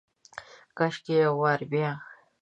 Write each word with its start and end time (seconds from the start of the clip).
کاشکي 0.77 1.15
یو 1.23 1.33
وارې 1.41 1.65
بیا، 1.71 1.91